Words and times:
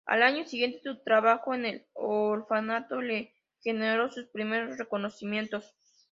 Al 0.07 0.23
año 0.23 0.47
siguiente, 0.47 0.81
su 0.83 0.97
trabajo 1.03 1.53
en 1.53 1.65
"El 1.67 1.85
orfanato" 1.93 3.01
le 3.03 3.35
generó 3.61 4.09
sus 4.09 4.25
primeros 4.29 4.79
reconocimientos. 4.79 5.75